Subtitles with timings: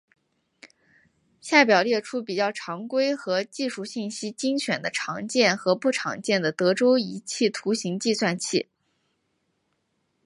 [1.41, 8.67] 下表列出比较常规和技术信息精选的常见和不常见的德州仪器图形计算器。